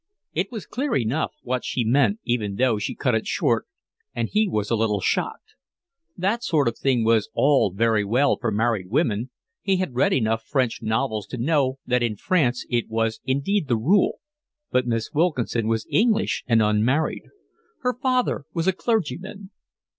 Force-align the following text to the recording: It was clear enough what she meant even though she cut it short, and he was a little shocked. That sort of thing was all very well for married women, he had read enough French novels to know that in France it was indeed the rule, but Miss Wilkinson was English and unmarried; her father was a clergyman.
It 0.33 0.51
was 0.51 0.65
clear 0.65 0.95
enough 0.95 1.33
what 1.43 1.63
she 1.63 1.83
meant 1.85 2.17
even 2.23 2.55
though 2.55 2.79
she 2.79 2.95
cut 2.95 3.13
it 3.13 3.27
short, 3.27 3.67
and 4.15 4.27
he 4.29 4.47
was 4.49 4.71
a 4.71 4.75
little 4.75 4.99
shocked. 4.99 5.53
That 6.17 6.43
sort 6.43 6.67
of 6.67 6.75
thing 6.75 7.03
was 7.05 7.29
all 7.35 7.69
very 7.71 8.03
well 8.03 8.35
for 8.35 8.49
married 8.49 8.87
women, 8.89 9.29
he 9.61 9.77
had 9.77 9.93
read 9.93 10.11
enough 10.11 10.41
French 10.43 10.81
novels 10.81 11.27
to 11.27 11.37
know 11.37 11.77
that 11.85 12.01
in 12.01 12.15
France 12.15 12.65
it 12.67 12.89
was 12.89 13.19
indeed 13.25 13.67
the 13.67 13.77
rule, 13.77 14.17
but 14.71 14.87
Miss 14.87 15.13
Wilkinson 15.13 15.67
was 15.67 15.85
English 15.87 16.43
and 16.47 16.63
unmarried; 16.63 17.25
her 17.81 17.93
father 17.93 18.45
was 18.55 18.65
a 18.67 18.73
clergyman. 18.73 19.51